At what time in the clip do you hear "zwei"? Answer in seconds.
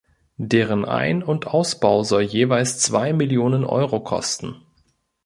2.79-3.13